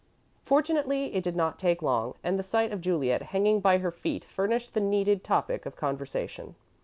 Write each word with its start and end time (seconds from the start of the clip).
Fortunately, 0.41 1.13
it 1.13 1.23
did 1.23 1.35
not 1.35 1.59
take 1.59 1.83
long 1.83 2.15
and 2.23 2.39
the 2.39 2.41
sight 2.41 2.71
of 2.71 2.81
Juliet 2.81 3.21
hanging 3.21 3.59
by 3.59 3.77
her 3.77 3.91
feet 3.91 4.25
furnished 4.25 4.73
the 4.73 4.79
needed 4.79 5.23
topic 5.23 5.63
of 5.67 5.75
conversation. 5.75 6.55